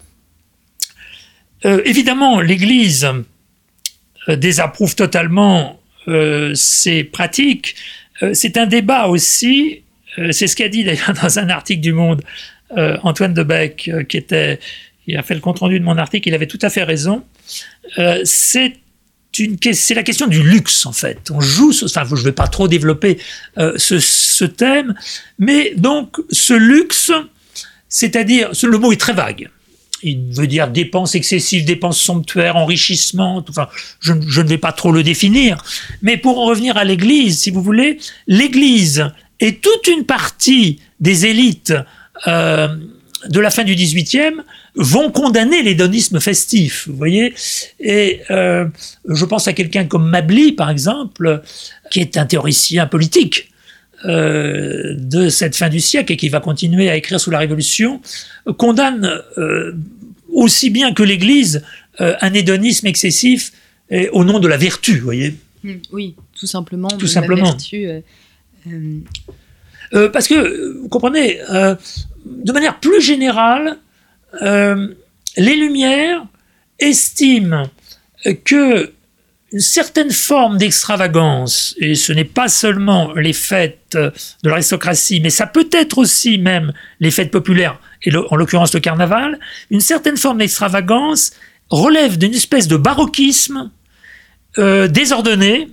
[1.64, 3.08] évidemment, l'Église
[4.28, 7.76] désapprouve totalement euh, ces pratiques.
[8.22, 9.82] Euh, c'est un débat aussi,
[10.32, 12.22] c'est ce qu'a dit d'ailleurs dans un article du Monde
[13.02, 14.60] Antoine Debec, qui était,
[15.08, 17.24] il a fait le compte rendu de mon article, il avait tout à fait raison.
[18.24, 18.74] c'est
[19.72, 21.30] c'est la question du luxe en fait.
[21.32, 23.18] On joue, enfin, je ne vais pas trop développer
[23.56, 24.94] ce, ce, thème,
[25.38, 27.10] mais donc ce luxe,
[27.88, 29.48] c'est-à-dire, le mot est très vague
[30.02, 33.68] il veut dire dépenses excessives, dépenses somptuaires, enrichissement, enfin,
[34.00, 35.62] je, ne vais pas trop le définir.
[36.02, 39.10] Mais pour en revenir à l'Église, si vous voulez, l'Église
[39.40, 41.74] et toute une partie des élites
[42.26, 42.68] euh,
[43.28, 44.36] de la fin du XVIIIe
[44.74, 47.34] vont condamner l'hédonisme festif, vous voyez.
[47.80, 48.66] Et euh,
[49.08, 51.42] je pense à quelqu'un comme Mably, par exemple,
[51.90, 53.49] qui est un théoricien politique,
[54.06, 58.00] euh, de cette fin du siècle et qui va continuer à écrire sous la Révolution,
[58.56, 59.72] condamne euh,
[60.32, 61.62] aussi bien que l'Église
[62.00, 63.52] euh, un hédonisme excessif
[63.90, 65.34] et au nom de la vertu, vous voyez.
[65.62, 66.88] Hmm, oui, tout simplement.
[66.88, 67.44] Tout simplement.
[67.44, 67.88] La vertu,
[70.12, 71.38] parce que, vous comprenez,
[72.24, 73.76] de manière plus générale,
[74.40, 76.24] les Lumières
[76.78, 77.68] estiment
[78.44, 78.92] que
[79.52, 85.46] une certaine forme d'extravagance, et ce n'est pas seulement les fêtes de l'aristocratie, mais ça
[85.46, 89.38] peut être aussi même les fêtes populaires, et en l'occurrence le carnaval,
[89.70, 91.32] une certaine forme d'extravagance
[91.68, 93.70] relève d'une espèce de baroquisme
[94.58, 95.68] euh, désordonné.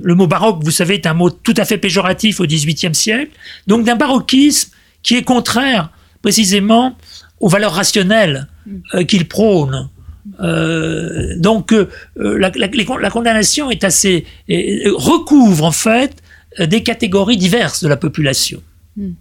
[0.00, 3.30] Le mot baroque, vous savez, est un mot tout à fait péjoratif au XVIIIe siècle.
[3.66, 4.70] Donc d'un baroquisme
[5.02, 5.90] qui est contraire
[6.22, 6.96] précisément
[7.40, 8.48] aux valeurs rationnelles
[8.94, 9.88] euh, qu'il prône.
[10.40, 11.74] Euh, donc
[12.16, 16.16] la, la, condamnation est assez recouvre en fait
[16.58, 18.62] des catégories diverses de la population.
[18.96, 19.12] Hmm.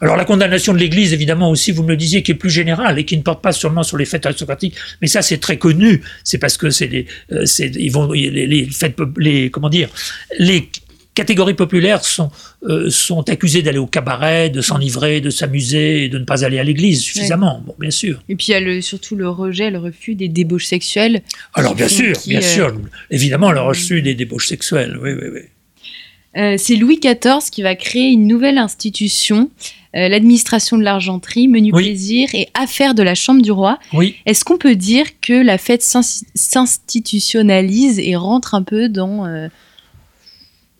[0.00, 2.98] Alors la condamnation de l'Église, évidemment aussi, vous me le disiez, qui est plus générale
[2.98, 6.02] et qui ne porte pas seulement sur les fêtes aristocratiques, mais ça c'est très connu.
[6.24, 9.90] C'est parce que c'est les, euh, ils vont les, les, fêtes, les comment dire,
[10.38, 10.70] les
[11.14, 12.30] catégories populaires sont,
[12.62, 16.64] euh, sont accusées d'aller au cabaret, de s'enivrer, de s'amuser, de ne pas aller à
[16.64, 18.22] l'église suffisamment, bon, bien sûr.
[18.28, 21.22] Et puis il y a le, surtout le rejet, le refus des débauches sexuelles.
[21.54, 25.40] Alors bien sûr, bien euh, sûr, évidemment le refus des débauches sexuelles, oui, oui, oui.
[26.36, 29.50] Euh, c'est Louis XIV qui va créer une nouvelle institution,
[29.96, 33.80] euh, l'administration de l'argenterie, menu plaisir et affaires de la Chambre du roi.
[33.92, 34.14] Oui.
[34.26, 39.48] Est-ce qu'on peut dire que la fête s'institutionnalise et rentre un peu dans, euh,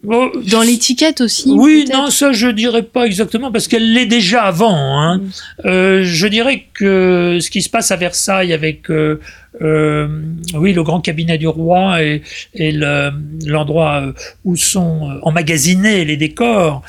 [0.03, 5.01] dans l'étiquette aussi Oui, non, ça je dirais pas exactement parce qu'elle l'est déjà avant.
[5.01, 5.21] Hein.
[5.67, 9.21] Euh, je dirais que ce qui se passe à Versailles avec euh,
[9.61, 10.09] euh,
[10.55, 12.23] oui le grand cabinet du roi et,
[12.55, 16.83] et l'endroit où sont emmagasinés les décors,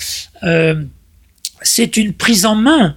[1.62, 2.96] c'est une prise en main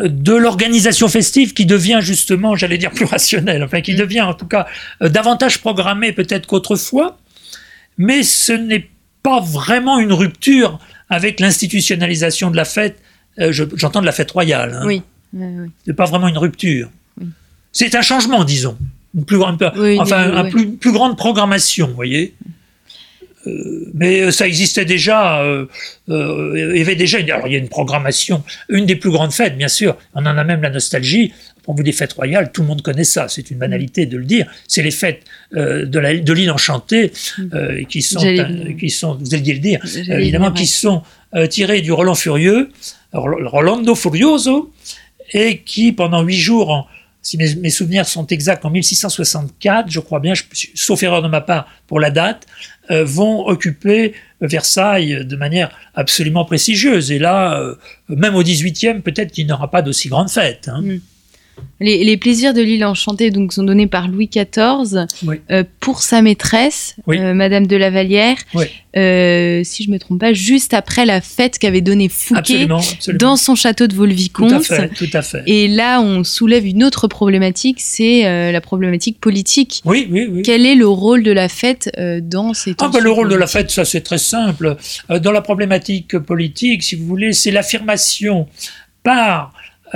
[0.00, 3.98] de l'organisation festive qui devient justement, j'allais dire, plus rationnelle, enfin qui mm.
[3.98, 4.66] devient en tout cas
[5.00, 7.16] davantage programmée peut-être qu'autrefois,
[7.96, 8.88] mais ce n'est
[9.24, 13.00] pas vraiment une rupture avec l'institutionnalisation de la fête.
[13.40, 14.78] Euh, j'entends de la fête royale.
[14.80, 14.86] Hein.
[14.86, 15.02] Oui.
[15.84, 16.88] C'est pas vraiment une rupture.
[17.72, 18.78] C'est un changement, disons.
[19.16, 19.60] Une plus grande,
[19.98, 22.34] enfin, une plus, grande programmation, vous voyez.
[23.48, 25.42] Euh, mais ça existait déjà.
[25.42, 25.66] Euh,
[26.06, 27.18] il y avait déjà.
[27.18, 28.44] alors, il y a une programmation.
[28.68, 29.96] Une des plus grandes fêtes, bien sûr.
[30.14, 31.32] On en a même la nostalgie
[31.64, 34.24] pour vous des fêtes royales, tout le monde connaît ça, c'est une banalité de le
[34.24, 34.46] dire.
[34.68, 35.22] C'est les fêtes
[35.54, 37.10] euh, de l'île enchantée
[37.54, 38.20] euh, qui sont,
[38.78, 41.02] qui sont, vous alliez le dire, évidemment, qui sont
[41.34, 42.70] euh, tirées du Roland Furieux,
[43.12, 44.72] Rolando Furioso,
[45.32, 46.88] et qui pendant huit jours,
[47.22, 50.34] si mes, souvenirs sont exacts, en 1664, je crois bien,
[50.74, 52.46] sauf erreur de ma part pour la date,
[52.90, 57.10] vont occuper Versailles de manière absolument prestigieuse.
[57.10, 57.58] Et là,
[58.10, 60.68] même au 18e, peut-être qu'il n'y aura pas d'aussi grande fête.
[60.68, 60.82] Hein.
[60.82, 61.00] Mm.
[61.80, 65.06] Les, plaisirs de l'île enchantée donc, sont donnés par Louis XIV
[65.50, 68.36] euh, pour sa maîtresse, euh, Madame de la Vallière,
[68.96, 72.66] euh, si je ne me trompe pas, juste après la fête qu'avait donnée Fouquet
[73.14, 74.50] dans son château de Vaux-le-Vicomte.
[74.94, 79.82] Tout à fait, Et là, on soulève une autre problématique, c'est la problématique politique.
[79.84, 80.42] Oui, oui, oui.
[80.42, 81.90] Quel est le rôle de la fête
[82.22, 84.76] dans ces ah, ben, Le rôle de la fête, ça c'est très simple.
[85.08, 88.46] dans la problématique politique, si vous voulez, c'est l'affirmation
[89.02, 89.52] par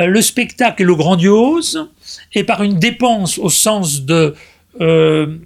[0.06, 1.88] le spectacle et le grandiose,
[2.34, 4.34] et par une dépense au sens de,
[4.80, 5.38] euh,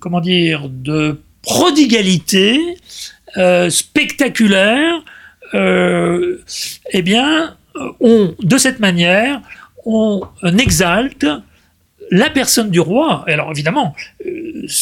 [0.00, 2.58] comment dire, de prodigalité
[3.36, 5.02] euh, spectaculaire,
[5.54, 7.56] eh bien,
[8.00, 9.40] on, de cette manière,
[9.84, 10.22] on
[10.58, 11.26] exalte
[12.10, 13.94] la personne du roi, alors évidemment,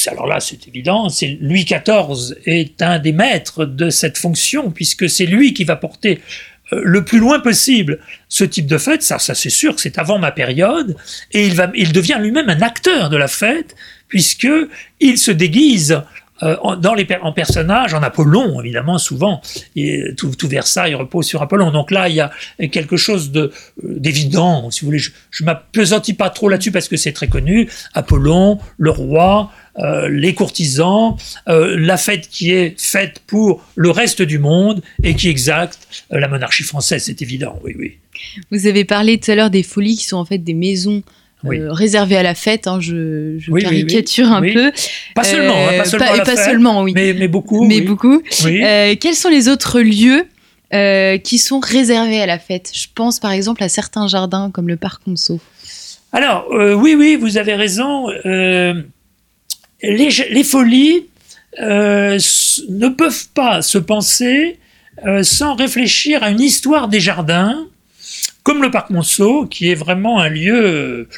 [0.06, 5.08] alors là c'est évident, c'est Louis XIV est un des maîtres de cette fonction, puisque
[5.08, 9.18] c'est lui qui va porter euh, le plus loin possible ce type de fête, ça,
[9.18, 10.96] ça c'est sûr c'est avant ma période,
[11.32, 13.76] et il, va, il devient lui-même un acteur de la fête,
[14.08, 14.48] puisque
[15.00, 16.02] il se déguise
[16.42, 19.40] euh, dans les, en personnage, en Apollon, évidemment, souvent,
[19.76, 21.70] et tout, tout, Versailles repose sur Apollon.
[21.70, 22.32] Donc là, il y a
[22.72, 23.50] quelque chose de, euh,
[23.98, 24.98] d'évident, si vous voulez.
[24.98, 27.68] Je ne m'appesantis pas trop là-dessus parce que c'est très connu.
[27.94, 34.38] Apollon, le roi, euh, les courtisans, la fête qui est faite pour le reste du
[34.38, 37.98] monde et qui exacte la monarchie française, c'est évident, oui, oui.
[38.50, 41.02] Vous avez parlé tout à l'heure des folies qui sont en fait des maisons
[41.46, 42.66] euh, réservé à la fête.
[42.66, 44.72] Hein, je, caricature un peu.
[45.14, 46.92] Pas seulement, hein, pas seulement, pas, seulement oui.
[46.94, 47.64] Mais, beaucoup.
[47.64, 48.22] Mais beaucoup.
[48.46, 50.24] Euh, quels sont les autres lieux
[50.72, 52.70] euh, qui sont réservés à la fête?
[52.74, 55.40] Je pense par exemple à certains jardins comme le parc Monceau.
[56.12, 58.06] Alors, oui, oui, vous avez raison.
[59.90, 61.06] Les, folies
[61.58, 64.58] ne peuvent pas se penser
[65.22, 67.66] sans réfléchir à une histoire des jardins
[68.44, 71.08] comme le parc Monceau, qui est vraiment un lieu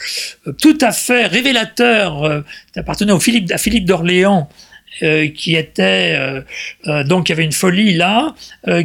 [0.47, 2.43] euh, tout à fait révélateur, euh,
[2.77, 4.49] appartenait au Philippe, à Philippe d'Orléans,
[5.03, 6.41] euh, qui était euh,
[6.87, 8.35] euh, donc il y avait une folie là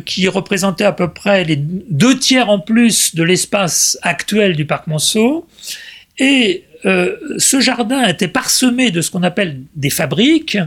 [0.05, 4.87] qui représentait à peu près les deux tiers en plus de l'espace actuel du parc
[4.87, 5.47] Monceau.
[6.17, 10.57] Et ce jardin était parsemé de ce qu'on appelle des fabriques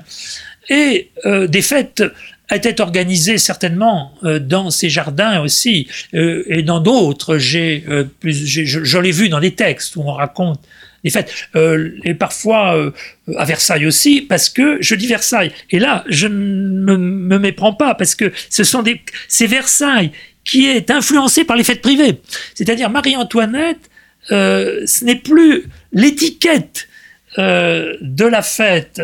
[0.68, 2.04] et des fêtes
[2.50, 7.38] étaient organisées certainement dans ces jardins aussi et dans d'autres.
[7.38, 7.84] J'ai,
[8.22, 10.60] l'ai vu dans des textes où on raconte
[11.04, 11.32] des fêtes.
[11.54, 12.90] Euh, et parfois euh,
[13.36, 15.52] à Versailles aussi, parce que je dis Versailles.
[15.70, 20.10] Et là, je ne me, méprends pas, parce que ce sont des, c'est Versailles
[20.44, 22.20] qui est influencé par les fêtes privées.
[22.54, 23.88] C'est-à-dire Marie-Antoinette, euh,
[24.28, 26.88] ce n'est plus l'étiquette
[27.36, 29.02] de la fête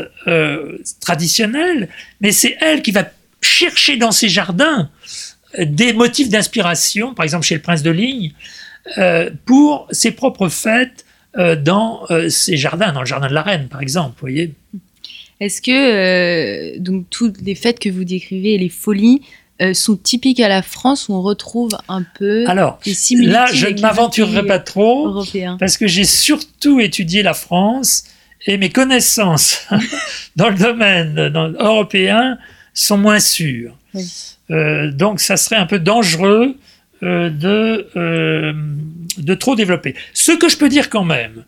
[1.00, 1.88] traditionnelle,
[2.20, 3.10] mais c'est elle qui va
[3.42, 4.90] chercher dans ses jardins
[5.58, 8.32] des motifs d'inspiration, par exemple chez le prince de Ligne,
[9.44, 11.04] pour ses propres fêtes
[11.38, 14.52] euh, dans euh, ces jardins, dans le jardin de la reine, par exemple, voyez.
[15.38, 19.22] Est-ce que euh, donc toutes les fêtes que vous décrivez, les folies,
[19.74, 22.78] sont typiques à la France où on retrouve un peu Alors,
[23.20, 25.22] là, je ne m'aventurerai pas trop
[25.58, 28.04] parce que j'ai surtout étudié la France
[28.46, 29.66] et mes connaissances
[30.36, 32.38] dans le domaine européen
[32.74, 33.76] sont moins sûres.
[34.48, 36.56] donc, ça serait un peu dangereux
[37.02, 38.52] euh, de, euh,
[39.16, 39.94] de trop développer.
[40.12, 41.44] Ce que je peux dire quand même,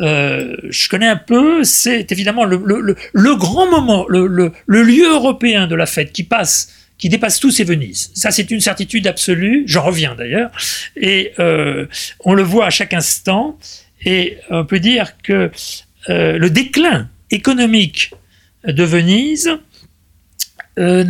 [0.00, 5.68] euh, je connais un peu, c'est évidemment le, le, le, grand moment, le, lieu européen
[5.68, 8.10] de la fête qui passe, qui dépasse tous, c'est Venise.
[8.14, 9.64] Ça, c'est une certitude absolue.
[9.66, 10.50] J'en reviens d'ailleurs,
[10.96, 11.86] et euh,
[12.20, 13.58] on le voit à chaque instant.
[14.04, 15.50] Et on peut dire que
[16.08, 18.12] euh, le déclin économique
[18.64, 19.50] de Venise
[20.78, 21.04] euh,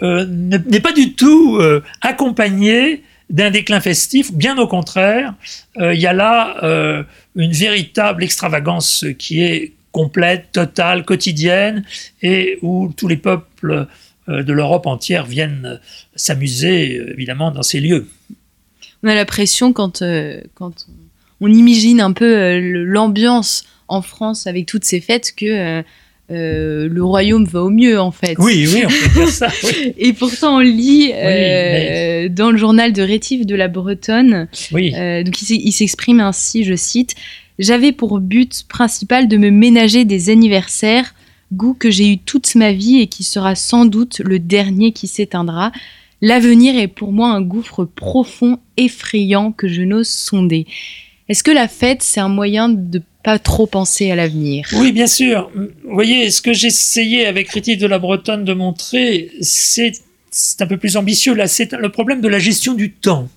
[0.00, 1.60] n'est pas du tout
[2.00, 5.34] accompagné d'un déclin festif, bien au contraire,
[5.76, 7.04] il y a là
[7.36, 11.84] une véritable extravagance qui est complète, totale, quotidienne,
[12.22, 13.86] et où tous les peuples
[14.28, 15.80] de l'Europe entière viennent
[16.14, 18.08] s'amuser, évidemment, dans ces lieux.
[19.02, 20.02] On a l'impression, quand,
[20.54, 20.86] quand
[21.40, 25.82] on imagine un peu l'ambiance en France avec toutes ces fêtes, que
[26.30, 28.34] euh, le royaume va au mieux en fait.
[28.38, 29.48] Oui, oui, on peut dire ça.
[29.98, 35.42] Et pourtant on lit euh, dans le journal de Rétif de la Bretonne, euh, donc
[35.42, 37.14] il s'exprime ainsi, je cite,
[37.58, 41.14] J'avais pour but principal de me ménager des anniversaires,
[41.56, 45.06] goût que j'ai eu toute ma vie et qui sera sans doute le dernier qui
[45.06, 45.72] s'éteindra.
[46.20, 50.66] L'avenir est pour moi un gouffre profond, effrayant que je n'ose sonder.
[51.28, 54.68] Est-ce que la fête, c'est un moyen de pas trop penser à l'avenir?
[54.74, 55.50] Oui, bien sûr.
[55.54, 59.92] Vous voyez, ce que j'essayais avec Critique de la Bretonne de montrer, c'est
[60.60, 61.34] un peu plus ambitieux.
[61.34, 63.28] Là, c'est le problème de la gestion du temps.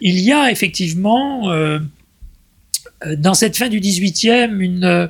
[0.00, 1.80] Il y a effectivement, euh,
[3.16, 5.08] dans cette fin du 18e, une,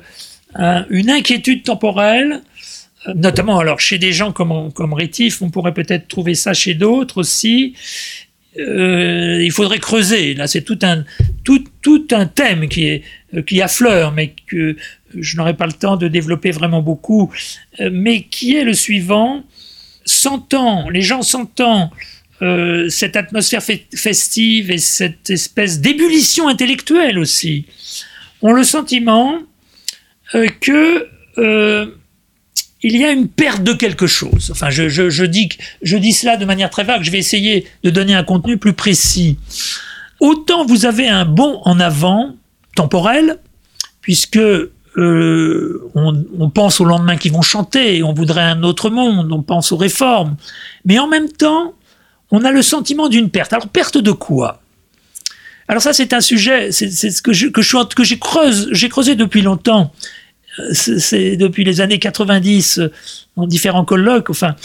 [0.57, 2.41] une inquiétude temporelle,
[3.13, 7.19] notamment alors chez des gens comme, comme Rétif, on pourrait peut-être trouver ça chez d'autres
[7.19, 7.75] aussi,
[8.57, 10.33] euh, il faudrait creuser.
[10.33, 11.03] Là, c'est tout un,
[11.43, 14.75] tout, tout un thème qui, est, euh, qui affleure, mais que
[15.13, 17.31] je n'aurai pas le temps de développer vraiment beaucoup,
[17.79, 19.43] euh, mais qui est le suivant.
[20.05, 21.91] Sentant, les gens sentant
[22.41, 27.65] euh, cette atmosphère festive et cette espèce d'ébullition intellectuelle aussi,
[28.41, 29.39] ont le sentiment
[30.33, 31.07] euh, que
[32.85, 34.51] il y a une perte de quelque chose.
[34.51, 38.57] Enfin, je, dis, cela de manière très vague, je vais essayer de donner un contenu
[38.57, 39.39] plus précis.
[40.19, 42.35] Autant vous avez un bond en avant
[42.75, 43.39] temporel,
[44.01, 49.41] puisque euh, on, pense aux lendemains qui vont chanter, on voudrait un autre monde, on
[49.41, 50.35] pense aux réformes,
[50.85, 51.73] mais en même temps,
[52.29, 53.51] on a le sentiment d'une perte.
[53.51, 54.61] Alors, perte de quoi?
[55.67, 58.89] Alors ça, c'est un sujet, c'est ce que je, que je que j'ai creusé, j'ai
[58.89, 59.91] creusé depuis longtemps
[60.71, 62.91] c'est depuis les années 90 euh,
[63.35, 64.29] en différents colloques.
[64.29, 64.55] Enfin,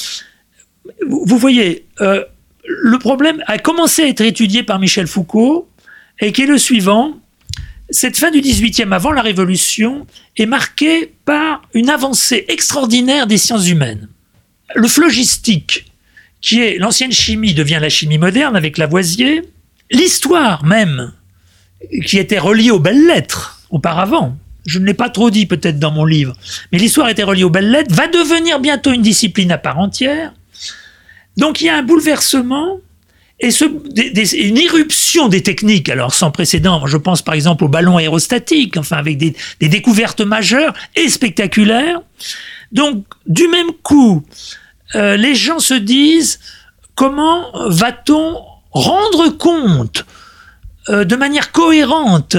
[1.07, 2.25] vous, voyez, euh,
[2.65, 5.69] le problème a commencé à être étudié par Michel Foucault
[6.21, 7.19] et qui est le suivant.
[7.91, 13.69] Cette fin du 18e avant la Révolution est marquée par une avancée extraordinaire des sciences
[13.69, 14.09] humaines.
[14.77, 15.87] Le phlogistique,
[16.41, 19.43] qui est l'ancienne chimie, devient la chimie moderne avec Lavoisier.
[19.91, 21.13] L'histoire même,
[22.07, 24.37] qui était reliée aux belles lettres auparavant,
[24.67, 26.37] je ne l'ai pas trop dit peut-être dans mon livre,
[26.71, 30.33] mais l'histoire était reliée aux belles lettres, va devenir bientôt une discipline à part entière.
[31.37, 32.79] Donc il y a un bouleversement
[33.41, 36.87] et une irruption des techniques, alors sans précédent.
[36.87, 42.03] Je pense par exemple au ballon aérostatique, enfin avec des, découvertes majeures et spectaculaires.
[42.71, 44.23] Donc du même coup,
[44.95, 46.39] euh, les gens se disent
[46.95, 50.05] comment va-t-on rendre compte
[50.89, 52.37] euh, de manière cohérente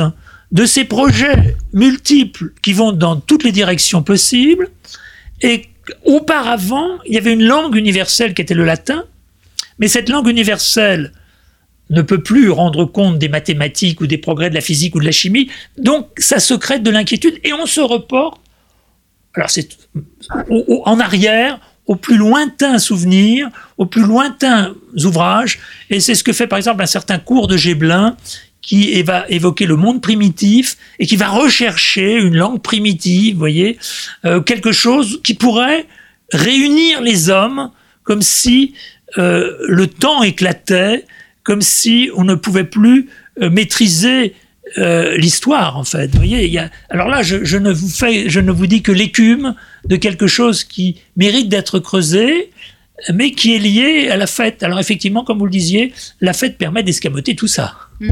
[0.51, 4.69] de ces projets multiples qui vont dans toutes les directions possibles.
[5.41, 5.69] Et
[6.05, 9.05] auparavant, il y avait une langue universelle qui était le latin,
[9.79, 11.11] mais cette langue universelle
[11.89, 15.05] ne peut plus rendre compte des mathématiques ou des progrès de la physique ou de
[15.05, 18.39] la chimie, donc ça se crée de l'inquiétude et on se reporte,
[19.33, 19.77] alors c'est
[20.85, 21.59] en arrière,
[21.91, 24.73] aux plus lointains souvenirs, aux plus lointains
[25.03, 28.15] ouvrages, et c'est ce que fait par exemple un certain cours de Géblin
[28.61, 33.77] qui va évoquer le monde primitif et qui va rechercher une langue primitive, vous voyez,
[34.23, 35.85] euh, quelque chose qui pourrait
[36.31, 37.71] réunir les hommes
[38.03, 38.73] comme si
[39.17, 41.05] euh, le temps éclatait,
[41.43, 43.09] comme si on ne pouvait plus
[43.41, 44.33] euh, maîtriser
[44.77, 46.07] l'histoire en fait.
[46.07, 46.69] Vous voyez, y a...
[46.89, 49.55] alors là, je, je, ne vous fais, je ne vous dis que l'écume
[49.85, 52.51] de quelque chose qui mérite d'être creusé,
[53.13, 54.63] mais qui est lié à la fête.
[54.63, 57.75] Alors effectivement, comme vous le disiez, la fête permet d'escamoter tout ça.
[57.99, 58.11] Hmm.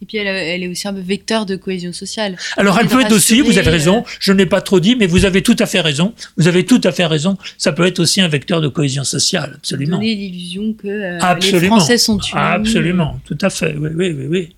[0.00, 2.36] Et puis elle, est aussi un peu vecteur de cohésion sociale.
[2.56, 5.06] Alors elle peut être aussi, vous avez raison, euh, je n'ai pas trop dit, mais
[5.06, 6.14] vous avez tout à fait raison.
[6.36, 7.36] Vous avez tout à fait raison.
[7.56, 9.96] Ça peut être aussi un vecteur de cohésion sociale, absolument.
[9.96, 12.38] Donner l'illusion que euh, les Français sont tués.
[12.38, 13.74] Absolument, tout à fait.
[13.76, 14.54] Oui, oui, oui, oui.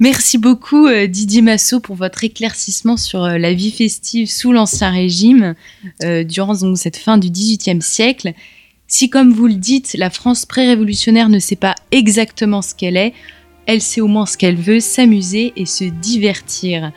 [0.00, 5.54] Merci beaucoup euh, Didier Massot pour votre éclaircissement sur la vie festive sous l'Ancien Régime
[6.00, 8.32] durant donc, cette fin du XVIIIe siècle.
[8.92, 13.14] Si, comme vous le dites, la France pré-révolutionnaire ne sait pas exactement ce qu'elle est,
[13.66, 16.90] elle sait au moins ce qu'elle veut, s'amuser et se divertir.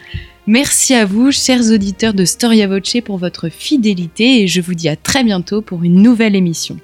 [0.47, 4.89] Merci à vous, chers auditeurs de Storia Voce, pour votre fidélité et je vous dis
[4.89, 6.79] à très bientôt pour une nouvelle émission.